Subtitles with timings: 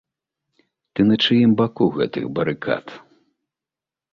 [0.93, 2.85] Ты на чыім баку гэтых барыкад?